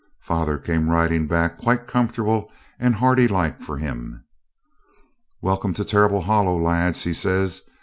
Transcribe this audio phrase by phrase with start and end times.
[0.23, 4.23] Father came riding back quite comfortable and hearty like for him.
[5.43, 7.71] 'Welcome to Terrible Hollow, lads,' says he.